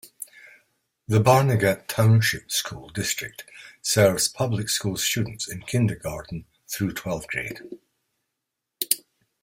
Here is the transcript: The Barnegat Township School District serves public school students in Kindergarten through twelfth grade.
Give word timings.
The 1.07 1.19
Barnegat 1.19 1.87
Township 1.87 2.49
School 2.51 2.89
District 2.89 3.43
serves 3.83 4.27
public 4.27 4.67
school 4.69 4.97
students 4.97 5.47
in 5.47 5.61
Kindergarten 5.61 6.45
through 6.67 6.93
twelfth 6.93 7.27
grade. 7.27 7.59